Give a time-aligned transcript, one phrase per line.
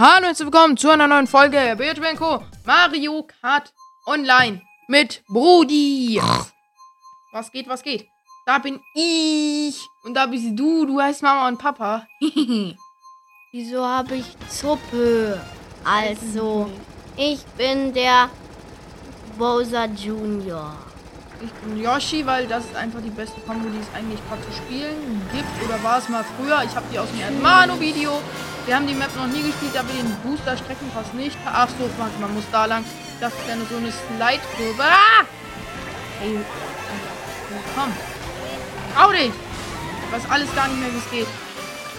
[0.00, 2.44] Hallo und herzlich willkommen zu einer neuen Folge Bildschirm Co.
[2.64, 3.72] Mario Kart
[4.06, 6.22] Online mit Brudi.
[7.32, 8.06] Was geht, was geht?
[8.46, 10.86] Da bin ich und da bist du.
[10.86, 12.06] Du heißt Mama und Papa.
[13.52, 15.40] Wieso habe ich Zuppe?
[15.82, 16.70] Also,
[17.16, 18.30] ich bin der
[19.36, 20.76] Bowser Junior.
[21.42, 24.52] Ich bin Yoshi, weil das ist einfach die beste Kombo, die es eigentlich gerade zu
[24.52, 25.68] spielen gibt.
[25.68, 26.62] Oder war es mal früher?
[26.62, 28.12] Ich habe die aus dem Hermano-Video.
[28.68, 31.38] Wir haben die Map noch nie gespielt, aber den Booster-Streckenpass nicht.
[31.46, 31.88] Ach so,
[32.20, 32.84] man muss da lang.
[33.18, 34.82] Das ist nur so eine Slide-Kurve.
[34.84, 35.24] Ah!
[36.20, 36.38] Ey,
[37.74, 37.90] komm.
[38.94, 39.32] Trau dich!
[39.32, 41.26] Ich weiß alles gar nicht mehr, wie es geht.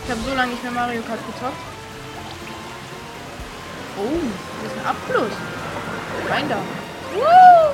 [0.05, 1.57] Ich habe so lange nicht mehr Mario Kart gezockt.
[3.97, 4.21] Oh,
[4.61, 5.35] das ist ein Abfluss.
[6.29, 6.57] Rein da.
[7.17, 7.73] Woo!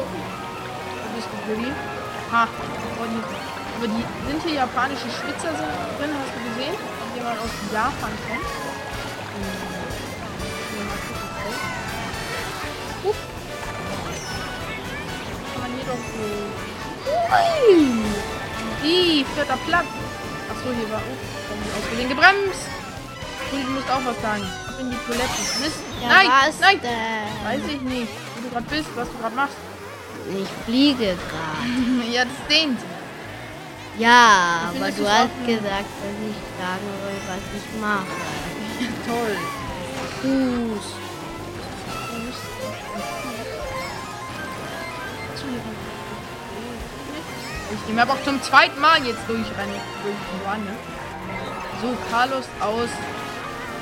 [1.03, 1.73] Wo bist du, Billy?
[2.31, 2.43] Ha.
[2.47, 3.23] Aber die,
[3.75, 6.75] aber die sind hier japanische Schwitzer sind drin, hast du gesehen?
[6.79, 8.74] Ob jemand aus Japan kommt.
[17.05, 18.03] Ui!
[18.83, 19.85] Die, vierter Platz.
[20.49, 21.01] Achso, hier war.
[21.01, 22.67] Oh, wir ausgesehen gebremst.
[23.51, 24.43] Und du musst auch was sagen.
[24.43, 25.41] Ab in die Toilette.
[25.61, 25.79] Mist.
[26.01, 26.27] Ja, nein,
[26.59, 26.79] nein.
[26.81, 27.45] denn?
[27.45, 29.55] Weiß ich nicht, wo du gerade bist, was du gerade machst.
[30.29, 32.11] Ich fliege gerade.
[32.11, 32.79] ja, das sehnt.
[33.97, 38.15] Ja, aber du hast eine- gesagt, dass ich sagen soll, was ich mache.
[39.07, 39.37] Toll.
[40.21, 41.04] Fuß.
[47.75, 49.75] Ich die Map auch zum zweiten Mal jetzt durchrennen.
[50.03, 50.75] Durch ne?
[51.81, 52.89] So, Carlos aus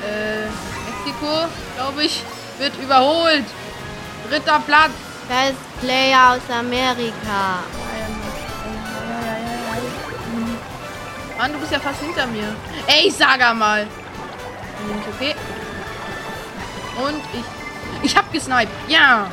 [0.04, 0.46] äh,
[0.86, 2.22] Mexiko, glaube ich,
[2.58, 3.44] wird überholt.
[4.28, 4.92] Dritter Platz.
[5.24, 7.62] Ist Player aus Amerika.
[11.38, 12.54] Mann, du bist ja fast hinter mir.
[12.86, 13.84] Ey, sag mal.
[13.84, 15.34] Nicht okay.
[16.96, 17.44] Und ich.
[18.02, 18.68] Ich hab gesniped.
[18.88, 19.30] Ja.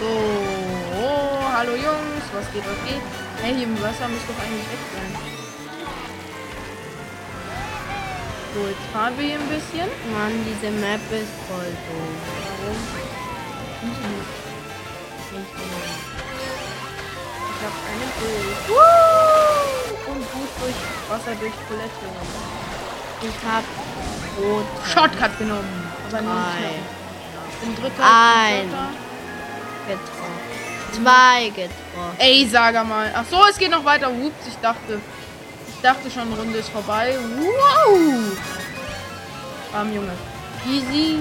[0.00, 0.59] So.
[1.60, 2.24] Hallo Jungs.
[2.32, 3.02] Was geht, was geht?
[3.42, 5.12] Hey, hier im Wasser muss doch eigentlich weg sein.
[8.54, 9.88] So, jetzt fahren wir hier ein bisschen.
[10.10, 12.16] Mann, diese Map ist voll doof.
[12.48, 12.80] Warum?
[17.44, 18.06] Ich hab eine.
[18.68, 20.12] Woo!
[20.12, 22.08] Und gut durch Wasser durch Toilette.
[23.20, 23.64] Ich hab
[24.40, 24.64] rot.
[24.94, 25.92] Shortcut genommen.
[26.08, 26.80] Aber nicht
[27.52, 28.02] Ich bin dritter.
[28.02, 28.64] Ein.
[28.64, 30.00] ich bin vierter.
[30.00, 30.40] getroffen.
[31.02, 32.18] Zwei getroffen.
[32.18, 33.12] Ey, sag mal.
[33.14, 34.10] Ach so, es geht noch weiter.
[34.10, 35.00] Ups, ich dachte.
[35.68, 37.16] Ich dachte schon, Runde ist vorbei.
[37.38, 37.98] Wow!
[39.72, 40.12] Arm Junge.
[40.66, 41.18] Easy.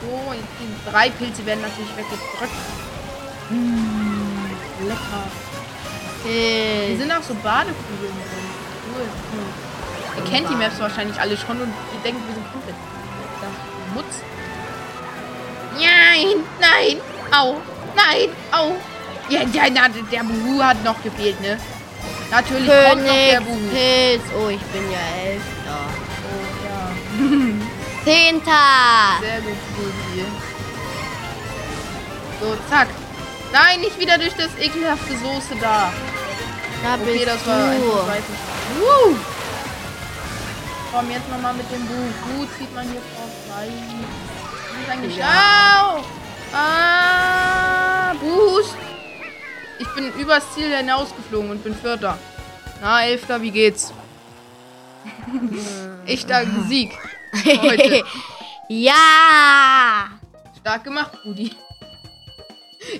[0.00, 2.52] So, jetzt die drei Pilze werden natürlich weggedrückt.
[3.50, 5.24] Mmh, lecker.
[6.24, 6.98] Hier Hill.
[6.98, 8.48] sind auch so Badekugeln drin.
[8.94, 9.04] Cool.
[9.32, 10.24] Hm.
[10.24, 12.76] Ihr kennt die Maps wahrscheinlich alle schon und ihr denkt, wir sind komplett.
[13.94, 14.22] Mutz.
[15.74, 17.00] Nein, nein,
[17.32, 17.56] au,
[17.94, 18.72] nein, au.
[19.28, 21.58] Ja, der, der, der Buhu hat noch gefehlt, ne?
[22.30, 23.54] Natürlich kommt noch der Buhu.
[23.54, 24.22] Königspilz.
[24.38, 25.80] Oh, ich bin ja Elfter.
[26.28, 28.04] Oh, ja.
[28.04, 29.20] Zehnter.
[29.20, 30.26] Sehr gut, Buhu.
[32.40, 32.88] So, zack.
[33.52, 35.92] Nein, nicht wieder durch das ekelhafte Soße da.
[36.82, 37.82] Da Okay, bist das war du.
[38.80, 39.16] Woo!
[40.92, 42.36] Komm, jetzt nochmal mit dem Buch.
[42.36, 43.68] Gut, zieht man hier vorbei.
[43.68, 45.16] Wie ist eigentlich?
[45.16, 45.96] Ja.
[45.96, 46.04] Au!
[46.54, 48.14] Ah!
[48.20, 48.76] Boost!
[49.78, 52.18] Ich bin übers Ziel hinausgeflogen und bin Vierter.
[52.80, 53.92] Na, Elfter, wie geht's?
[56.06, 56.92] Echter Sieg.
[57.44, 58.04] Heute.
[58.68, 60.10] ja.
[60.60, 61.56] Stark gemacht, Rudi.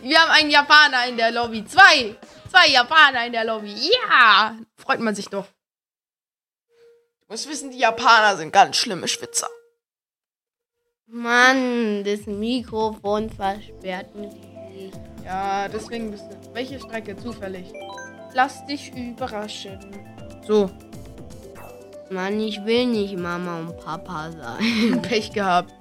[0.03, 1.65] Wir haben einen Japaner in der Lobby.
[1.65, 2.17] Zwei.
[2.51, 3.75] Zwei Japaner in der Lobby.
[4.09, 4.57] Ja.
[4.77, 5.47] Freut man sich doch.
[7.21, 9.49] Du musst wissen, die Japaner sind ganz schlimme Schwitzer.
[11.15, 14.07] Mann, das Mikrofon versperrt
[14.75, 14.99] Sicht.
[15.23, 16.55] Ja, deswegen bist du.
[16.55, 17.15] Welche Strecke?
[17.15, 17.71] Zufällig.
[18.33, 19.79] Lass dich überraschen.
[20.47, 20.71] So,
[22.11, 25.03] Mann, ich will nicht Mama und Papa sein.
[25.03, 25.75] Pech gehabt.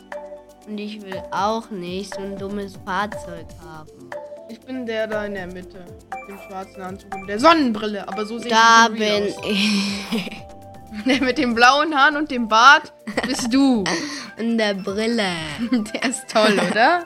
[0.67, 4.09] Und ich will auch nicht so ein dummes Fahrzeug haben.
[4.49, 5.79] Ich bin der da in der Mitte.
[5.79, 8.05] Mit dem schwarzen Anzug und der Sonnenbrille.
[8.05, 10.50] Aber so sehe ich Da ein bisschen bin real ich.
[11.05, 12.93] Der mit dem blauen Haaren und dem Bart
[13.25, 13.83] bist du.
[14.37, 15.29] Und der Brille.
[15.93, 17.05] Der ist toll, oder?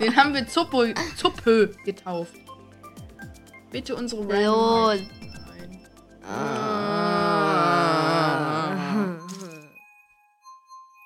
[0.00, 0.84] Den haben wir Zuppo,
[1.16, 2.34] Zuppö getauft.
[3.70, 4.22] Bitte unsere.
[4.28, 5.06] Random.
[6.28, 7.06] Ah.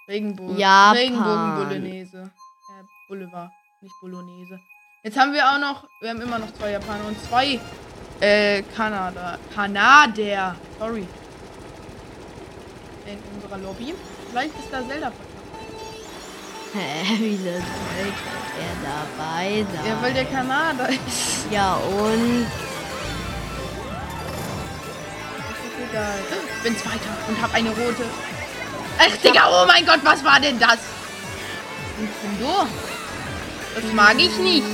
[0.08, 0.56] Regenbogen.
[0.56, 0.96] Japan.
[0.96, 2.18] Regenbogen Bolognese.
[2.22, 3.50] Äh, Boulevard,
[3.82, 4.58] nicht Bolognese.
[5.02, 7.60] Jetzt haben wir auch noch, wir haben immer noch zwei Japaner und zwei
[8.20, 9.38] äh, Kanada.
[9.54, 10.54] Kanadier.
[10.78, 11.06] Sorry.
[13.10, 13.94] In unserer Lobby.
[14.30, 15.10] Vielleicht ist da Zelda.
[16.72, 17.64] Hä, wieso sollte
[18.60, 19.86] er dabei sein?
[19.86, 21.50] Ja, weil der Kanada ist.
[21.50, 22.46] Ja, und?
[25.48, 26.18] Das ist egal.
[26.56, 28.04] Ich bin Zweiter und habe eine rote.
[28.98, 30.78] Ach, Digga, oh mein Gott, was war denn das?
[31.98, 32.66] Nintendo?
[33.74, 34.66] Das mag ich nicht.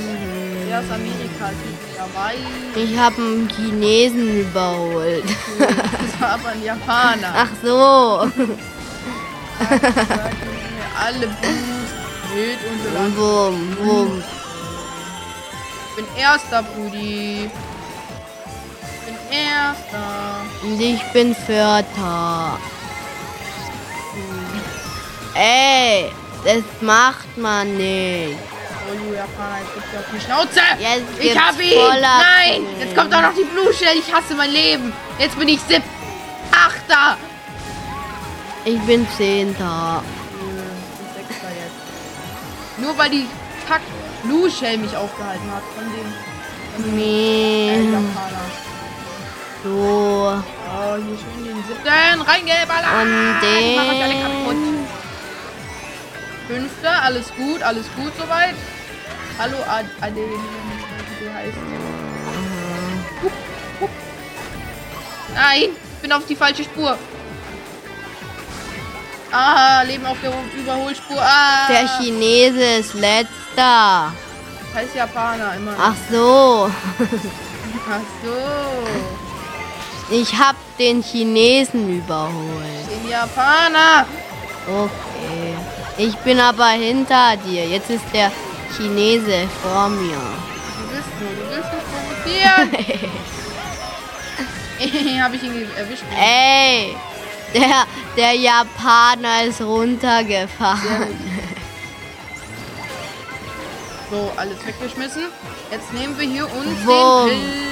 [0.67, 1.51] Der aus Amerika,
[1.97, 2.39] Hawaii.
[2.75, 5.23] Ich habe einen Chinesen überholt.
[5.57, 7.33] Das war aber ein Japaner.
[7.33, 8.29] Ach so.
[10.99, 11.93] Alle Boost.
[12.33, 12.89] Wild und so.
[13.21, 14.23] Wum, wum.
[15.89, 17.49] Ich bin erster, Brudi.
[18.91, 20.07] Ich bin erster.
[20.63, 22.59] Und ich bin Vierter.
[25.33, 26.11] Ey,
[26.43, 28.56] das macht man nicht.
[28.89, 30.61] Oh, Japaner, jetzt gibt's auf die Schnauze.
[30.79, 32.01] Jetzt ich hab ihn.
[32.01, 33.97] Nein, jetzt kommt auch noch die Blue Shell.
[33.97, 34.93] Ich hasse mein Leben.
[35.19, 35.83] Jetzt bin ich sieb.
[36.51, 37.17] Achter.
[38.63, 40.03] Ich bin Zehnter.
[40.31, 42.77] Ich bin Sechster jetzt.
[42.77, 43.27] Nur weil die
[43.67, 43.81] Kack
[44.23, 46.13] Blue Shell mich aufgehalten hat von dem
[46.75, 47.83] von dem äh.
[47.91, 48.45] Japaner.
[49.63, 49.69] So.
[49.69, 53.01] Oh, hier schön den siebten reingeballert.
[53.01, 54.87] Und den.
[56.47, 58.55] Fünfter, alles gut, alles gut soweit.
[59.39, 61.57] Hallo Ad Ade, wie du heißt.
[63.23, 63.31] Hup,
[63.81, 63.89] hup.
[65.33, 66.97] Nein, ich bin auf die falsche Spur.
[69.31, 71.21] Ah, Leben auf der Überholspur.
[71.21, 74.13] Ah, Der Chinese ist letzter.
[74.73, 75.73] heißt Japaner immer.
[75.79, 76.69] Ach so.
[77.89, 78.37] Ach so.
[80.15, 82.33] Ich hab den Chinesen überholt.
[82.89, 84.05] Den Japaner.
[84.67, 85.53] Okay.
[85.97, 87.65] Ich bin aber hinter dir.
[87.67, 88.31] Jetzt ist der
[88.75, 90.19] Chinese vor mir.
[90.77, 92.69] Du bist nur, du willst mich provozieren.
[95.23, 96.03] Habe ich ihn erwischt.
[96.15, 96.95] Ey,
[97.53, 97.85] der,
[98.15, 101.17] der Japaner ist runtergefallen.
[104.09, 105.23] So, alles weggeschmissen.
[105.69, 107.29] Jetzt nehmen wir hier uns Wumm.
[107.29, 107.67] den Pilz.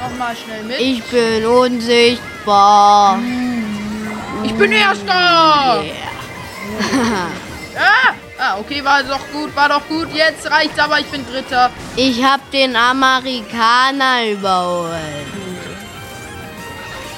[0.00, 0.78] Nochmal schnell mit.
[0.78, 3.18] Ich bin unsichtbar.
[4.44, 5.82] Ich bin Erster!
[5.82, 7.26] Yeah.
[7.78, 8.14] Ah!
[8.38, 10.08] ah, okay, war doch gut, war doch gut.
[10.12, 11.70] Jetzt reicht's, aber ich bin Dritter.
[11.96, 14.94] Ich hab den Amerikaner überholt.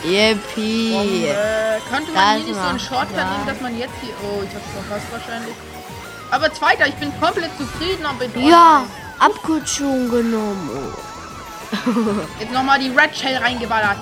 [0.05, 1.27] Yippie.
[1.27, 3.31] Äh, könnte man Das hier nicht so einen Shortcut Spaß.
[3.31, 4.15] nehmen, dass man jetzt hier...
[4.23, 5.55] Oh, ich hab's verpasst wahrscheinlich.
[6.31, 8.85] Aber Zweiter, ich bin komplett zufrieden und bin Ja,
[9.19, 10.95] Abkürzung genommen.
[12.41, 13.97] Jetzt nochmal die Red Shell reingeballert.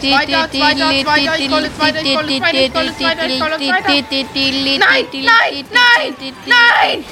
[0.00, 3.88] Zweiter, zweiter, zweiter, ich rolle zweiter, ich rolle zweiter, ich rolle zweiter, ich rolle zweiter.
[4.78, 6.14] Nein, nein, nein,
[6.46, 7.04] nein!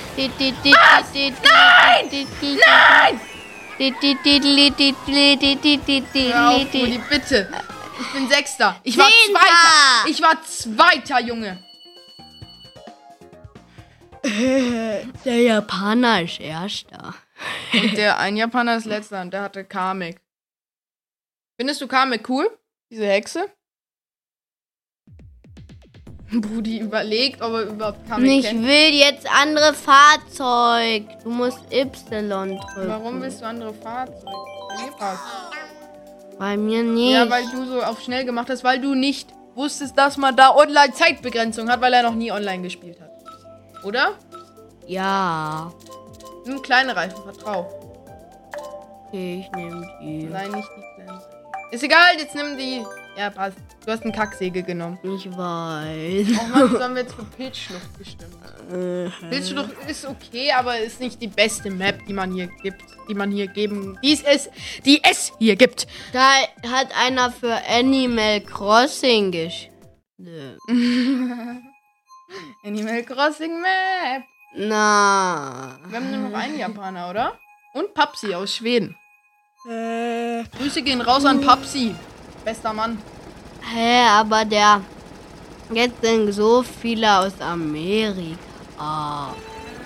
[6.32, 7.48] Hör auf, Rudi, bitte.
[8.00, 8.76] Ich bin Sechster.
[8.82, 9.06] Ich war.
[9.30, 10.10] Zweiter.
[10.10, 11.58] Ich war Zweiter, Junge.
[14.24, 17.14] Der Japaner ist Erster.
[17.74, 20.20] Und der ein Japaner ist Letzter und der hatte Kamek.
[21.58, 22.48] Findest du Kamek cool?
[22.90, 23.46] Diese Hexe?
[26.32, 28.66] Brudi überlegt, ob er überhaupt Kamek Ich kennt.
[28.66, 31.04] will jetzt andere Fahrzeug.
[31.22, 31.90] Du musst Y
[32.32, 32.88] drücken.
[32.88, 34.24] Warum willst du andere Fahrzeuge?
[34.24, 35.22] Bei mir passt.
[36.38, 37.12] Bei mir nicht.
[37.12, 40.50] Ja, weil du so auf schnell gemacht hast, weil du nicht wusstest, dass man da
[40.56, 43.13] online Zeitbegrenzung hat, weil er noch nie online gespielt hat.
[43.84, 44.14] Oder?
[44.86, 45.72] ja.
[46.46, 47.66] Nimm kleine Reifen, vertrau.
[49.06, 50.24] Okay, ich nehme die.
[50.24, 51.20] Nein, nicht die kleinen.
[51.70, 52.84] Ist egal, jetzt nimm die.
[53.16, 53.56] Ja, passt.
[53.84, 54.98] Du hast einen Kacksäge genommen.
[55.02, 56.26] Ich weiß.
[56.38, 58.36] Oh Mann, haben wir jetzt für Pilzschlucht gestimmt.
[59.30, 62.82] Pilzschlucht ist okay, aber ist nicht die beste Map, die man hier gibt.
[63.08, 63.98] Die man hier geben.
[64.02, 64.50] Die es,
[64.84, 65.86] die es hier gibt.
[66.12, 66.28] Da
[66.68, 69.72] hat einer für Animal Crossing geschrieben.
[72.64, 74.24] Animal Crossing Map.
[74.56, 75.78] Na.
[75.88, 77.38] Wir haben nur noch einen Japaner, oder?
[77.72, 78.96] Und Papsi aus Schweden.
[79.64, 81.94] Grüße gehen raus an Papsi.
[82.44, 83.00] Bester Mann.
[83.62, 84.82] Hä, aber der.
[85.72, 89.34] Jetzt sind so viele aus Amerika.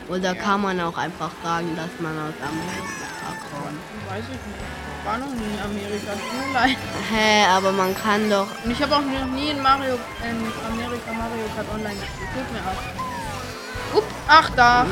[0.09, 3.78] Oder kann man auch einfach sagen, dass man aus Amerika kommt?
[4.09, 4.77] Weiß ich nicht.
[5.09, 6.12] War noch nie in Amerika.
[6.12, 6.77] Tut mir leid.
[7.11, 8.47] Hä, aber man kann doch.
[8.62, 10.38] Und ich habe auch noch nie in Mario in
[10.71, 12.29] Amerika Mario Kart Online gespielt.
[12.35, 13.97] Tut mir auch.
[13.99, 14.85] Upp, ach da.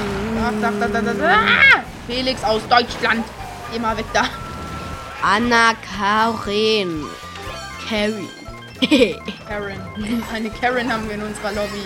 [0.47, 1.29] Ach, da, da, da, da, da.
[1.35, 1.81] Ah!
[2.07, 3.27] Felix aus Deutschland.
[3.71, 4.25] Geh mal weg da.
[5.23, 7.05] Anna Karin.
[7.87, 8.31] Carrie.
[9.49, 9.81] Karen.
[10.35, 11.85] Eine Karen haben wir in unserer Lobby.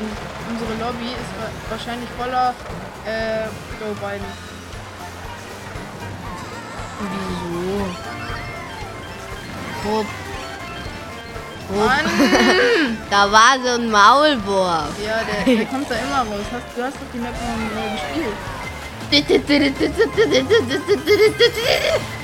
[0.00, 0.12] Und
[0.50, 2.54] unsere Lobby ist wa- wahrscheinlich voller
[3.06, 3.44] äh,
[3.80, 4.26] Joe Biden.
[7.00, 7.86] Wieso?
[9.84, 10.06] Hopp.
[10.06, 10.06] Hopp.
[11.76, 12.04] Mann!
[13.10, 14.92] Da war so ein Maulwurf.
[15.04, 16.44] Ja, der, der kommt da immer raus.
[16.52, 17.34] Hast, du hast doch die Map
[17.74, 18.36] neu gespielt.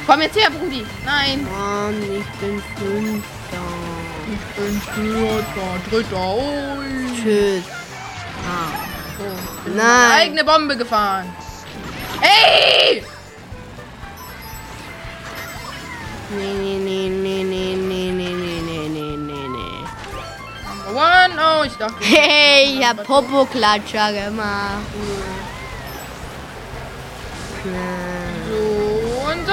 [0.07, 0.87] Komm jetzt her, Brudi.
[1.05, 1.47] Nein.
[1.51, 3.67] Mann, ich bin Fünfter.
[4.33, 6.35] Ich bin Vierter, Dritter.
[6.35, 7.23] Ui.
[7.23, 7.65] Tschüss.
[8.47, 8.86] Ah.
[9.65, 10.13] Bin Nein.
[10.13, 11.35] eigene Bombe gefahren.
[12.21, 13.05] Ey!
[16.31, 19.85] Nee, nee, nee, nee, nee, nee, nee, nee, nee, nee, nee, nee.
[20.67, 21.33] Number one.
[21.39, 21.95] Oh, ich dachte.
[22.01, 24.87] Hey, ich hab Popo-Klatscher gemacht.
[28.49, 29.53] So und so.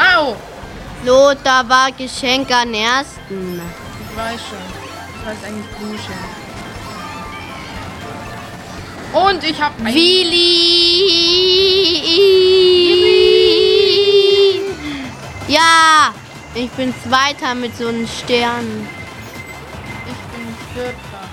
[0.00, 0.36] Au!
[1.04, 3.60] Lothar war Geschenk an ersten.
[3.60, 4.58] Ich weiß schon.
[5.14, 6.37] Ich weiß eigentlich Bluschen.
[9.12, 10.68] Und ich hab ein Willi!
[15.48, 16.12] Ja,
[16.54, 18.88] ich bin Zweiter mit so einem Stern.
[20.06, 21.28] Ich bin Vierter.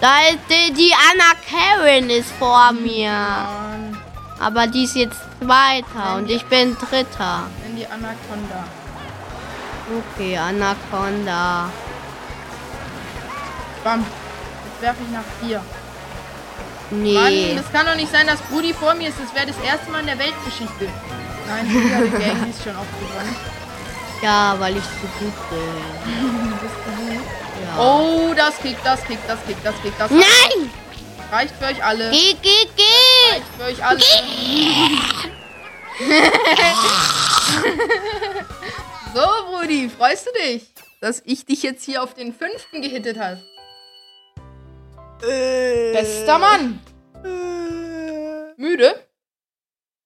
[0.00, 3.10] Da ist die, die Anna Karen ist vor mir.
[3.10, 3.98] Mann.
[4.40, 7.46] Aber die ist jetzt Zweiter und ich bin Dritter.
[7.62, 8.64] Nenn die Anaconda.
[10.14, 11.70] Okay, Anaconda.
[13.82, 14.04] Bam.
[14.84, 15.62] Werfe ich nach vier.
[16.90, 17.14] Nee.
[17.14, 19.18] Mann, das kann doch nicht sein, dass Brudi vor mir ist.
[19.18, 20.90] Das wäre das erste Mal in der Weltgeschichte.
[21.46, 23.34] Nein, hat die Gang ist schon oft gewonnen.
[24.20, 25.58] Ja, weil ich zu gut bin.
[27.64, 27.78] Ja.
[27.80, 30.70] Oh, das kickt, das kickt, das kickt, das kickt, das Nein!
[31.30, 32.10] reicht für euch alle.
[32.10, 33.30] Geh, geh, geh!
[33.30, 34.00] Reicht für euch alle.
[39.14, 40.66] so, Brudi, freust du dich,
[41.00, 43.40] dass ich dich jetzt hier auf den fünften gehittet habe?
[45.26, 46.80] Bester Mann.
[48.56, 48.94] Müde?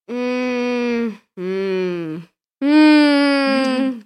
[0.08, 2.22] Mm, mm,
[2.60, 4.04] mm.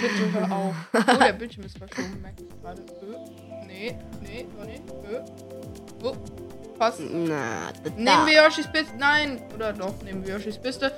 [0.00, 0.74] Bitte hör auf.
[0.94, 2.82] Oh, der Bildschirm ist verschoben, merke ich gerade.
[3.02, 4.46] Ö, Nee, nee,
[4.88, 5.04] oh.
[5.10, 5.20] Ö.
[6.04, 6.16] Oh,
[6.78, 7.00] passt.
[7.00, 7.90] Na, da.
[7.90, 8.96] Nehmen wir Yoshis Piste?
[8.98, 9.42] Nein.
[9.54, 10.92] Oder doch, nehmen wir Yoshis Piste.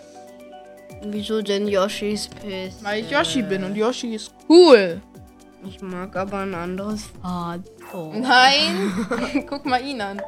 [1.02, 2.82] Wieso denn Yoshis Piss?
[2.82, 5.00] Weil ich Yoshi bin und Yoshi ist cool.
[5.66, 7.04] Ich mag aber ein anderes
[7.94, 8.14] Fahrzeug.
[8.20, 9.46] Nein.
[9.48, 10.20] Guck mal ihn an.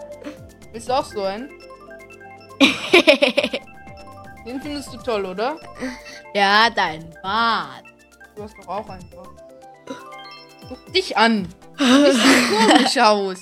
[0.73, 1.49] Bist du auch so ein?
[4.47, 5.59] Den findest du toll, oder?
[6.35, 7.85] Ja, dein Bart.
[8.37, 9.11] Du hast doch auch einen.
[9.11, 9.29] Bart.
[10.69, 11.49] Guck dich an.
[11.77, 13.39] Du siehst so komisch aus.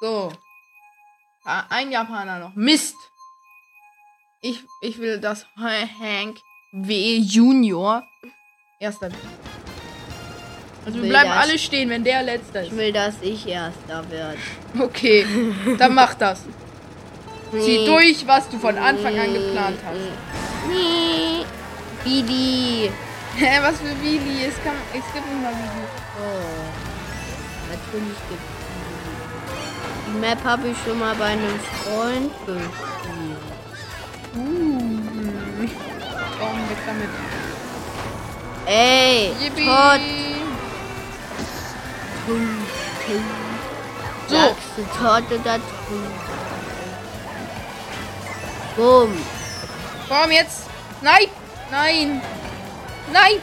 [0.00, 0.32] So.
[1.44, 2.54] Ah, Ein Japaner noch.
[2.54, 2.96] Mist.
[4.42, 6.38] Ich, ich will, dass Hank
[6.72, 7.16] W.
[7.18, 8.02] Junior
[8.78, 9.22] erster wird.
[10.86, 11.38] Also wir bleiben das.
[11.44, 12.76] alle stehen, wenn der letzter Ich ist.
[12.76, 14.36] will, dass ich erster werde.
[14.78, 15.26] Okay,
[15.78, 16.40] dann mach das.
[17.52, 17.86] Zieh Nee.
[17.86, 20.68] durch, was du von Anfang an geplant hast.
[20.68, 21.44] Nee.
[22.04, 22.90] Billy.
[23.36, 24.44] Hä, was für Willi?
[24.46, 25.86] Es, kann, es gibt nicht mal Willi.
[26.18, 26.70] Oh.
[27.70, 30.12] Natürlich gibt es die.
[30.12, 32.70] Die Map habe ich schon mal bei einem Freund gespielt.
[34.36, 34.38] Uh.
[36.38, 37.08] Komm, weg damit.
[38.66, 39.64] Ey, Yippie.
[39.66, 40.00] Tot.
[44.28, 44.36] So,
[44.98, 45.62] tot oder tot?
[48.76, 49.12] Bumm.
[50.08, 50.66] komm jetzt.
[51.02, 51.26] Nein,
[51.70, 52.22] nein,
[53.12, 53.40] nein.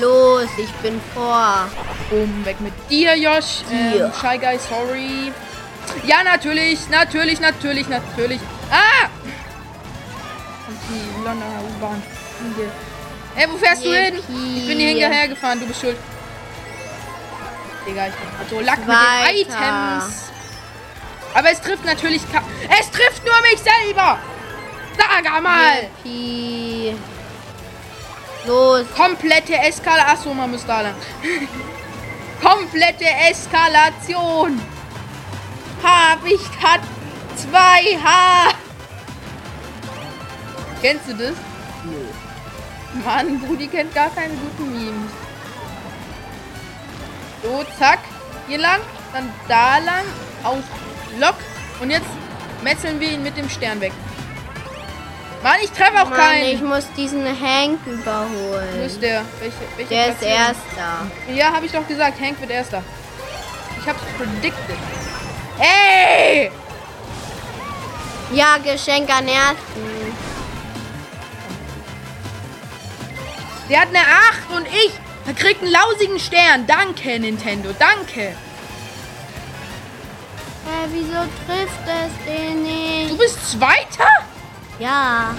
[0.00, 1.68] Los, ich bin vor.
[2.10, 3.62] Boom, weg mit dir, Josh.
[3.70, 4.12] Ähm, Dir.
[4.20, 5.32] Shy Guy, sorry.
[6.04, 8.40] Ja, natürlich, natürlich, natürlich, natürlich.
[8.70, 9.08] Ah!
[10.68, 12.02] Und die Londoner U-Bahn.
[13.34, 14.14] Hey, wo fährst du hin?
[14.14, 14.58] Yippie.
[14.58, 15.96] Ich bin hier hinterher gefahren, du bist schuld.
[17.86, 19.30] Digga, ich bin grad so lack mit Weiter.
[19.30, 20.32] den Items.
[21.34, 22.42] Aber es trifft natürlich ka
[22.80, 24.18] Es trifft nur mich selber!
[24.96, 25.88] Sag mal!
[26.04, 26.96] Yippie.
[28.46, 28.86] Los.
[28.96, 30.10] Komplette Eskalation.
[30.16, 30.94] Achso, man muss da lang.
[32.42, 34.60] Komplette Eskalation.
[35.82, 36.80] Habicht hat
[37.36, 38.54] zwei H.
[40.80, 41.34] Kennst du das?
[41.84, 43.02] Nö.
[43.04, 45.12] Mann, Brudi kennt gar keine guten Memes.
[47.46, 48.00] So, zack.
[48.48, 48.80] Hier lang,
[49.12, 50.04] dann da lang,
[50.42, 50.64] aus
[51.20, 51.36] Lock.
[51.80, 52.06] Und jetzt
[52.64, 53.92] metzeln wir ihn mit dem Stern weg.
[55.44, 56.66] Mann, ich treffe auch Mann, ich keinen.
[56.66, 58.82] muss diesen Hank Wo überholen.
[58.84, 59.22] ist der?
[59.38, 60.38] Welche, welche Der ist Platzierung?
[60.38, 61.32] erster.
[61.34, 62.20] Ja, habe ich doch gesagt.
[62.20, 62.82] Hank wird erster.
[63.80, 64.76] Ich hab's predicted.
[65.60, 66.50] Ey!
[68.32, 70.16] Ja, Geschenk an ersten.
[73.68, 74.90] Der hat eine 8 und ich
[75.26, 76.66] er kriegt einen lausigen Stern.
[76.66, 77.70] Danke, Nintendo.
[77.78, 78.34] Danke.
[80.64, 83.10] Hä, wieso trifft es den nicht?
[83.10, 84.08] Du bist Zweiter?
[84.78, 85.34] Ja.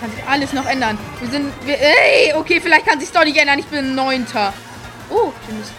[0.00, 0.98] Kann sich alles noch ändern.
[1.20, 1.52] Wir sind.
[1.64, 3.58] Wir, ey, okay, vielleicht kann sich doch nicht ändern.
[3.58, 4.52] Ich bin Neunter.
[5.08, 5.70] Oh, schönes.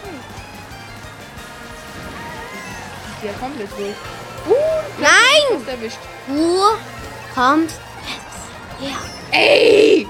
[3.15, 3.95] Ich gehe ja komplett durch.
[4.47, 4.53] Uh,
[5.00, 5.65] Nein!
[6.27, 6.62] Du
[7.33, 8.97] kommst jetzt her.
[9.31, 10.07] Ey!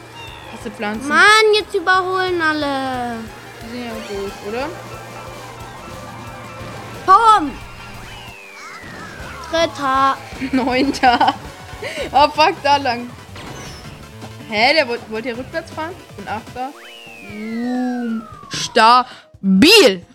[0.64, 1.10] Du Pflanzen?
[1.10, 3.18] Mann, jetzt überholen alle.
[3.74, 4.70] Ja doof, oder?
[7.06, 7.52] Komm!
[9.52, 10.18] Dritter.
[10.52, 11.34] Neunter.
[12.14, 13.10] Oh, fuck, da lang.
[14.50, 15.94] Hä, der wollte wollt ihr rückwärts fahren?
[16.10, 16.72] Ich bin Achter.
[17.30, 18.28] Boom.
[18.50, 20.06] Stabil.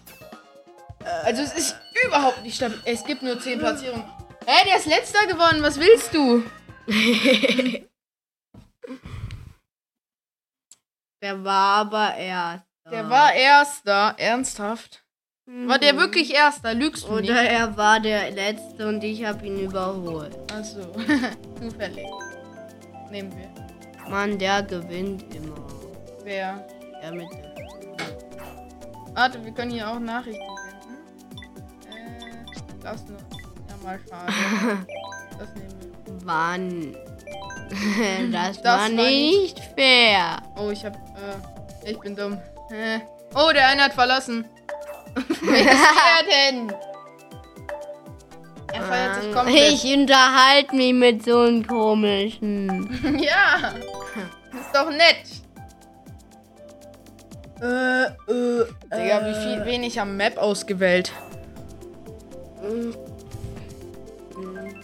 [1.24, 1.76] Also es ist
[2.06, 2.80] überhaupt nicht stabil.
[2.84, 4.04] Es gibt nur 10 Platzierungen.
[4.46, 5.62] Hä, der ist letzter geworden.
[5.62, 6.42] Was willst du?
[11.20, 12.64] Der war aber erst.
[12.90, 14.14] Der war Erster.
[14.16, 15.04] Ernsthaft?
[15.46, 16.74] War der wirklich Erster?
[16.74, 17.30] Lügst du nicht?
[17.30, 20.36] Oder er war der Letzte und ich habe ihn überholt.
[20.52, 20.80] Achso.
[21.60, 22.06] Zufällig.
[23.10, 24.10] Nehmen wir.
[24.10, 25.56] Mann, der gewinnt immer.
[26.24, 26.66] Wer?
[27.02, 27.54] Der mit der
[29.14, 30.96] Warte, wir können hier auch Nachrichten senden.
[31.90, 33.18] Äh, das nur.
[33.18, 34.32] Ja, mal schade.
[35.38, 36.24] Das nehmen wir.
[36.24, 36.96] Mann.
[38.32, 40.42] das, Das war war nicht fair.
[40.56, 40.94] Oh, ich hab.
[40.94, 42.38] Äh, ich bin dumm.
[42.70, 43.00] Äh.
[43.34, 44.44] Oh, der eine hat verlassen.
[45.40, 46.72] Wer ist der denn?
[48.72, 49.72] Er feiert sich komplett.
[49.72, 53.18] Ich unterhalte mich mit so einem komischen.
[53.20, 53.72] ja.
[54.52, 55.24] Ist doch nett.
[57.60, 58.66] Äh, äh.
[58.84, 61.12] Digga, wie viel wenig am Map ausgewählt.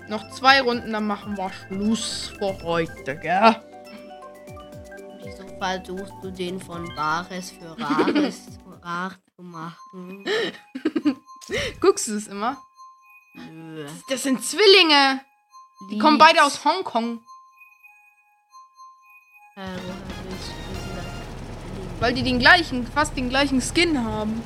[0.09, 3.57] Noch zwei Runden, dann machen wir Schluss für heute, gell?
[5.65, 8.43] Wieso versuchst du den von Bares für Rares
[8.83, 10.25] rar zu machen?
[11.81, 12.59] Guckst du es immer?
[13.35, 13.87] Nö.
[14.11, 15.21] Das sind Zwillinge.
[15.91, 17.21] Die kommen beide aus Hongkong.
[19.57, 19.61] Äh,
[22.01, 24.43] Weil die den gleichen, fast den gleichen Skin haben.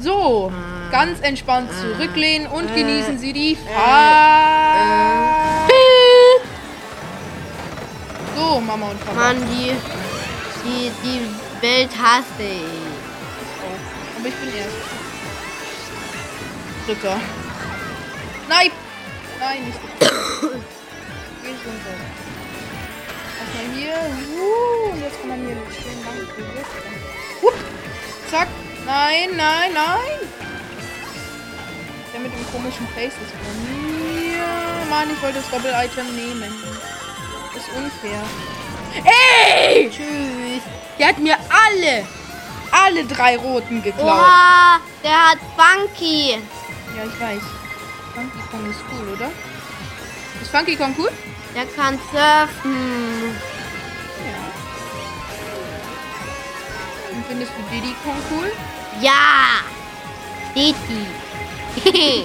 [0.00, 0.90] So, Ah.
[0.90, 2.74] ganz entspannt zurücklehnen und Äh.
[2.74, 5.31] genießen Sie die Fahrt.
[8.42, 9.14] So, Mama und Papa.
[9.14, 9.70] Mann, die,
[10.64, 11.20] die, die
[11.64, 12.64] Welt hasse ich.
[13.62, 14.18] auch.
[14.18, 14.82] Aber ich bin erst.
[16.86, 17.20] Dritter.
[18.48, 18.70] Nein!
[19.38, 19.78] Nein, nicht.
[20.00, 21.96] Geh runter.
[23.38, 23.94] Erstmal hier.
[24.36, 26.82] Uh, jetzt kann man hier schön lang bewirken.
[27.42, 27.54] Hup.
[28.28, 28.48] Zack.
[28.84, 30.18] Nein, nein, nein.
[32.12, 34.42] Der mit dem komischen Face ist von mir.
[34.90, 36.52] Mann, ich wollte das Doppel-Item nehmen.
[37.62, 38.22] Ist unfair.
[39.04, 39.88] Ey!
[39.88, 40.62] Tschüss.
[40.98, 42.06] Der hat mir alle,
[42.72, 44.06] alle drei roten geklaut.
[44.08, 46.32] Oha, der hat Funky.
[46.96, 47.42] Ja, ich weiß.
[48.14, 49.30] Funky Kong ist cool, oder?
[50.40, 51.10] Ist Funky Kong cool?
[51.54, 53.36] Der kann surfen.
[54.26, 54.40] Ja.
[57.14, 58.52] Und findest du Diddy Kong cool?
[59.00, 59.60] Ja.
[60.54, 62.24] Didi.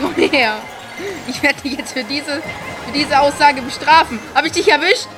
[0.00, 0.58] Komm her.
[1.28, 2.42] Ich werde dich jetzt für diese,
[2.86, 4.18] für diese Aussage bestrafen.
[4.34, 5.08] Habe ich dich erwischt?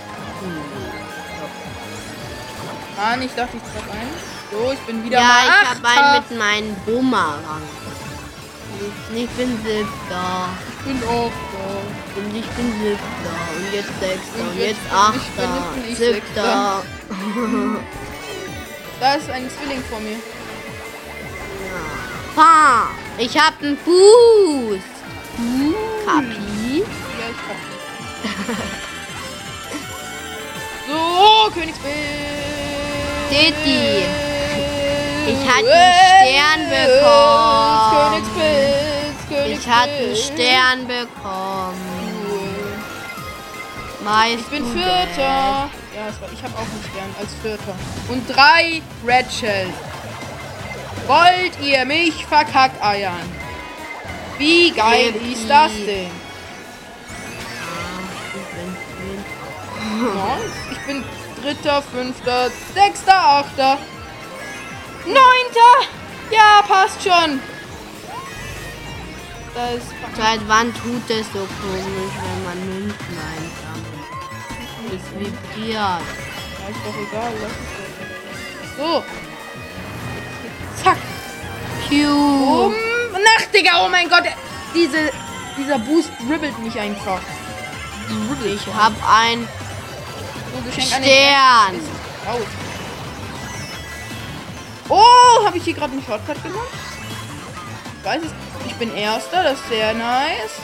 [2.97, 4.11] Mann, ich dachte, ich treffe einen.
[4.51, 7.63] So, ich bin wieder ja, mal ich habe einen mit meinem Bumerang.
[9.15, 10.49] Ich bin siebter.
[10.79, 12.21] Ich bin auch da.
[12.21, 13.37] Und ich bin siebter.
[13.57, 14.41] Und jetzt sechster.
[14.41, 15.75] Und Und jetzt jetzt ich- achter.
[15.75, 16.83] bin ich Siebter.
[19.01, 20.17] Da ist ein Zwilling vor mir.
[22.35, 24.81] Pa, ich hab einen Fuß.
[26.05, 26.37] Kapi.
[30.89, 31.95] So, Königsbild.
[33.29, 34.05] Titi.
[35.27, 35.93] Ich hatte einen
[36.25, 37.93] Stern bekommen.
[37.93, 39.61] Königspilz, Königspilz.
[39.61, 41.99] Ich hatte einen Stern bekommen.
[42.27, 42.49] Cool.
[44.03, 45.69] Meist Ich bin Vierter.
[45.95, 47.75] Ja, war, ich habe auch einen Stern als Vierter.
[48.09, 49.75] Und drei Red Shells.
[51.07, 53.29] Wollt ihr mich verkackeiern?
[54.39, 55.33] Wie geil Yippie.
[55.33, 56.28] ist das denn?
[60.71, 61.05] Ich bin
[61.43, 63.79] Dritter, Fünfter, Sechster, Achter,
[65.05, 65.89] Neunter.
[66.31, 67.41] Ja, passt schon.
[69.55, 74.09] Da ist Seit wann tut es so komisch, wenn man Münzen einsammelt?
[74.87, 75.75] Es vibriert.
[75.75, 76.01] Ja,
[76.69, 77.33] ist doch egal.
[78.77, 79.05] So.
[80.83, 80.99] Zack.
[81.89, 82.09] Piu.
[82.09, 82.73] Um.
[83.13, 84.25] Nach, Digga, oh mein Gott.
[84.75, 85.13] Diese,
[85.57, 87.21] dieser Boost dribbelt mich einfach.
[88.09, 89.47] Dribbelt Ich hab ein
[90.73, 91.81] Stern.
[94.89, 96.69] Oh, habe ich hier gerade einen Shortcut gemacht?
[98.01, 98.33] Ich weiß es.
[98.67, 100.57] Ich bin Erster, das ist sehr nice.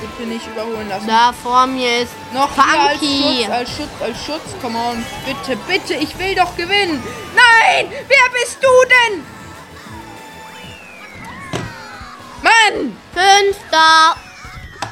[0.00, 1.06] Bitte nicht überholen lassen.
[1.06, 3.44] Da vor mir ist Noch hier als Funky.
[3.44, 4.62] Schutz, als Schutz, als Schutz.
[4.62, 5.04] Come on.
[5.26, 7.02] Bitte, bitte, ich will doch gewinnen.
[7.34, 7.90] Nein!
[7.90, 9.24] Wer bist du denn?
[12.42, 12.96] Mann!
[13.12, 14.16] Fünfter.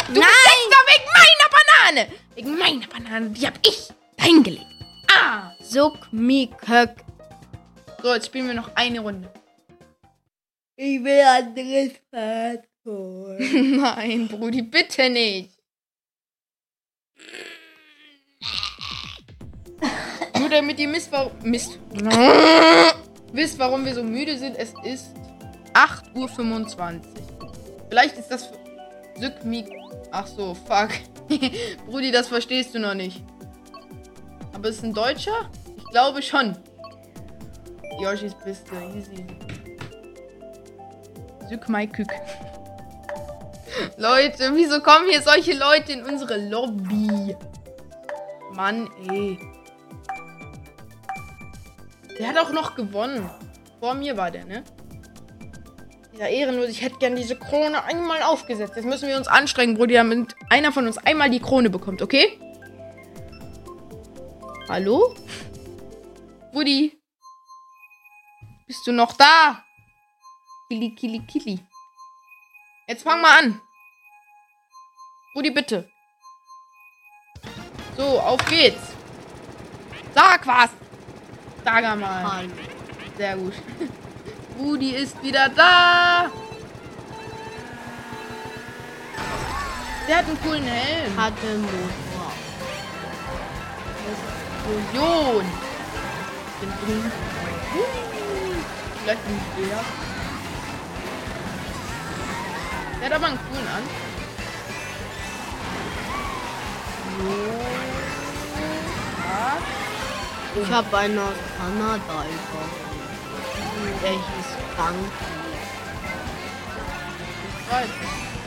[0.09, 0.29] Du Nein.
[0.29, 2.13] bist Sechster wegen meiner Banane!
[2.35, 4.67] Wegen meiner Banane, die hab ich dahingelegt.
[5.13, 5.53] Ah!
[5.61, 7.05] Suck mi Kök.
[8.03, 9.31] So, jetzt spielen wir noch eine Runde.
[10.77, 13.41] Ich will anderes Fahrzeug.
[13.41, 15.51] Nein, Brudi, bitte nicht.
[20.39, 21.79] Nur damit ihr Mist, warum, Mist.
[23.33, 24.57] wisst, warum wir so müde sind.
[24.57, 25.15] Es ist
[25.75, 27.01] 8.25
[27.41, 27.53] Uhr.
[27.89, 28.53] Vielleicht ist das
[29.17, 29.67] Sykmik.
[30.13, 30.91] Ach so, fuck.
[31.87, 33.23] Brudi, das verstehst du noch nicht.
[34.59, 35.49] Aber ist ein Deutscher?
[35.77, 36.57] Ich glaube schon.
[38.01, 39.25] Yoshis Piste, easy.
[41.49, 42.09] Sykmaikük.
[43.97, 47.37] Leute, wieso kommen hier solche Leute in unsere Lobby?
[48.53, 49.39] Mann, ey.
[52.19, 53.31] Der hat auch noch gewonnen.
[53.79, 54.65] Vor mir war der, ne?
[56.13, 56.69] Dieser ehrenlos.
[56.69, 58.73] Ich hätte gern diese Krone einmal aufgesetzt.
[58.75, 62.41] Jetzt müssen wir uns anstrengen, Brudi, damit einer von uns einmal die Krone bekommt, okay?
[64.69, 65.15] Hallo?
[66.53, 67.01] Brudi?
[68.67, 69.65] Bist du noch da?
[70.69, 71.59] Kili, kili, kili.
[72.87, 73.61] Jetzt fang mal an.
[75.35, 75.89] Rudi, bitte.
[77.97, 78.93] So, auf geht's.
[80.15, 80.71] Sag was.
[81.65, 82.31] Sag mal.
[82.31, 82.51] Hallo.
[83.17, 83.55] Sehr gut.
[84.59, 86.31] Rudi ist wieder da.
[90.07, 91.17] Der hat einen coolen Helm.
[91.17, 91.99] Hatte Motor.
[94.69, 95.45] Explosion.
[96.61, 97.13] Bin drin.
[99.03, 99.81] Vielleicht bin ich der.
[103.01, 103.85] Der hat aber einen coolen an.
[110.55, 110.61] So.
[110.61, 112.89] Ich habe einen aus Kanada überholt.
[114.03, 114.49] Der hieß.
[117.71, 117.95] Right.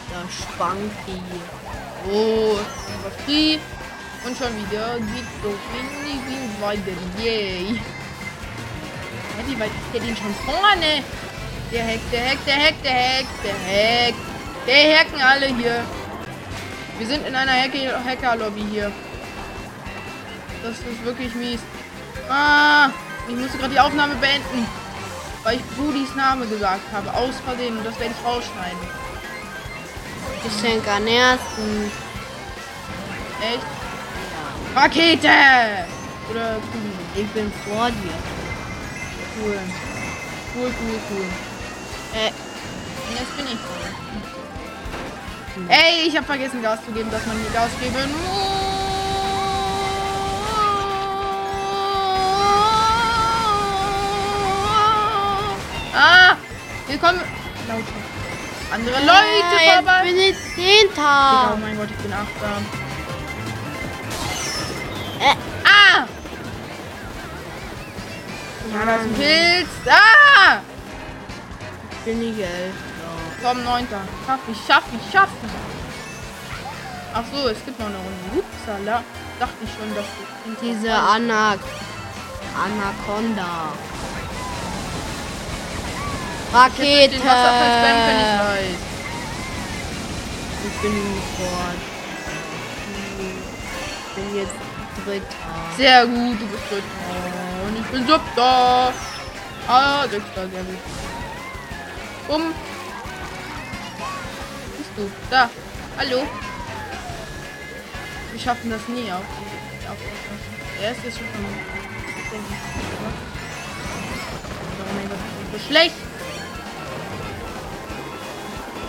[0.09, 1.21] Der Spunky.
[2.11, 2.59] Oh,
[3.25, 3.59] free.
[4.23, 6.91] Und schon wieder windy, windy weiter.
[7.19, 7.79] Yay.
[9.37, 11.03] Ja, wie weit ist der denn schon vorne?
[11.71, 14.67] Der hackt, der hackt, der hackt, der hackt, der hackt.
[14.67, 15.83] Der hacken alle hier.
[16.99, 18.91] Wir sind in einer Hacker- Hacker-Lobby hier.
[20.61, 21.59] Das ist wirklich mies.
[22.29, 22.89] Ah,
[23.27, 24.67] ich musste gerade die Aufnahme beenden.
[25.43, 27.11] Weil ich Brudis Name gesagt habe.
[27.15, 27.75] Aus Versehen.
[27.77, 28.77] Und das werde ich rausschneiden.
[30.43, 31.91] Geschenk an ersten.
[33.41, 33.80] Echt?
[34.75, 35.27] Rakete!
[36.29, 36.91] Oder Kugel.
[37.15, 38.15] Ich bin vor dir.
[39.37, 39.59] Cool.
[40.55, 41.25] Cool, cool, cool.
[42.13, 42.31] Äh,
[43.13, 43.91] jetzt bin ich dran.
[45.67, 48.71] Ey, ich habe vergessen Gas zu geben, dass man hier Gas geben muss.
[55.93, 56.37] Ah!
[56.87, 57.19] Hier kommen
[57.67, 57.83] lauter
[58.73, 60.03] andere Leute jetzt vorbei.
[60.03, 61.53] bin ich Zehnter.
[61.53, 62.80] oh mein Gott, ich bin Achter.
[68.71, 69.69] Ja, das ist ein Pilz.
[69.87, 70.61] Ah!
[72.05, 73.11] bin ich Elfter.
[73.43, 74.01] Komm, neunter.
[74.25, 75.51] Schaff ich, schaff ich, schaff ich.
[77.13, 78.39] Ach so, es gibt noch eine Runde.
[78.39, 79.03] Upsala.
[79.39, 80.21] Dachte ich schon, dass du...
[80.65, 81.55] Diese Ana
[82.63, 83.73] Anaconda.
[86.53, 87.15] Rakete.
[87.15, 87.21] Ich.
[90.63, 90.93] Ich bin
[91.37, 91.81] fort.
[93.19, 94.55] Ich bin jetzt
[95.05, 95.25] Dritter.
[95.77, 97.40] Sehr gut, du bist dritter.
[97.81, 98.93] Ich bin siebter.
[99.67, 100.77] Ah, sechster, sehr gut.
[102.27, 102.53] Um.
[104.77, 105.11] Bist du?
[105.29, 105.49] Da.
[105.97, 106.27] Hallo.
[108.31, 109.19] Wir schaffen das nie auf.
[109.89, 109.97] auf
[110.81, 111.45] er ist jetzt schon von.
[114.79, 115.95] Oh mein Gott, das ist so schlecht.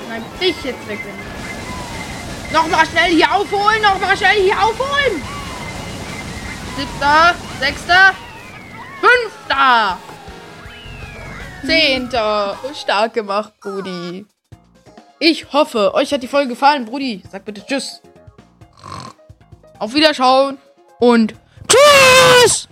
[0.08, 1.00] Nein, dich jetzt weg.
[2.52, 5.22] Nochmal schnell hier aufholen, nochmal schnell hier aufholen.
[6.76, 8.14] Siebter, sechster,
[9.52, 9.98] fünfter,
[11.64, 12.58] zehnter.
[12.74, 14.26] Stark gemacht, Brudi.
[15.18, 17.22] Ich hoffe, euch hat die Folge gefallen, Brudi.
[17.30, 18.00] Sag bitte Tschüss.
[19.78, 20.58] Auf Wiederschauen
[21.00, 21.34] und
[21.68, 22.68] Tschüss!